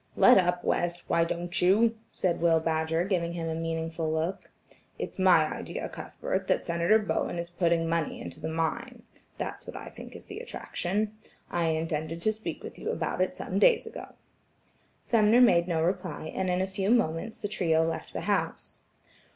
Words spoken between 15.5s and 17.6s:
no reply, and in a few moments the